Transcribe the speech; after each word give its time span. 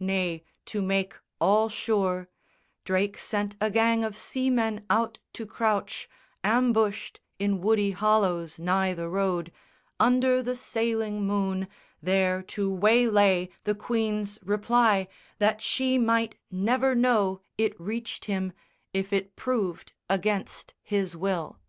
Nay, 0.00 0.42
to 0.64 0.80
make 0.80 1.14
all 1.42 1.68
sure, 1.68 2.30
Drake 2.86 3.18
sent 3.18 3.54
a 3.60 3.70
gang 3.70 4.02
of 4.02 4.16
seamen 4.16 4.86
out 4.88 5.18
to 5.34 5.44
crouch 5.44 6.08
Ambushed 6.42 7.20
in 7.38 7.60
woody 7.60 7.90
hollows 7.90 8.58
nigh 8.58 8.94
the 8.94 9.10
road, 9.10 9.52
Under 10.00 10.42
the 10.42 10.56
sailing 10.56 11.26
moon, 11.26 11.68
there 12.02 12.40
to 12.44 12.72
waylay 12.72 13.50
The 13.64 13.74
Queen's 13.74 14.38
reply, 14.42 15.06
that 15.36 15.60
she 15.60 15.98
might 15.98 16.36
never 16.50 16.94
know 16.94 17.42
It 17.58 17.78
reached 17.78 18.24
him, 18.24 18.54
if 18.94 19.12
it 19.12 19.36
proved 19.36 19.92
against 20.08 20.72
his 20.80 21.14
will. 21.14 21.60